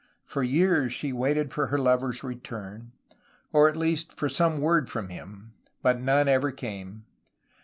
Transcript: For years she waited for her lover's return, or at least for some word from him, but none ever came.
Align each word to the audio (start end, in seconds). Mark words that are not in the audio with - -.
For 0.25 0.41
years 0.41 0.91
she 0.91 1.13
waited 1.13 1.53
for 1.53 1.67
her 1.67 1.77
lover's 1.77 2.23
return, 2.23 2.91
or 3.53 3.69
at 3.69 3.77
least 3.77 4.13
for 4.17 4.29
some 4.29 4.59
word 4.59 4.89
from 4.89 5.09
him, 5.09 5.53
but 5.83 6.01
none 6.01 6.27
ever 6.27 6.51
came. 6.51 7.05